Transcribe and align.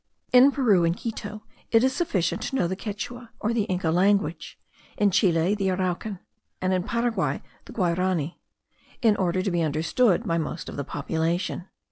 In 0.33 0.51
Peru 0.51 0.83
and 0.83 0.97
Quito 0.97 1.43
it 1.69 1.83
is 1.83 1.95
sufficient 1.95 2.41
to 2.41 2.55
know 2.55 2.65
the 2.67 2.75
Quichua, 2.75 3.29
or 3.39 3.53
the 3.53 3.65
Inca 3.65 3.91
language; 3.91 4.57
in 4.97 5.11
Chile, 5.11 5.53
the 5.53 5.69
Araucan; 5.69 6.17
and 6.59 6.73
in 6.73 6.81
Paraguay, 6.81 7.43
the 7.65 7.71
Guarany; 7.71 8.39
in 9.03 9.15
order 9.15 9.43
to 9.43 9.51
be 9.51 9.61
understood 9.61 10.25
by 10.27 10.39
most 10.39 10.69
of 10.69 10.75
the 10.75 10.83
population. 10.83 11.67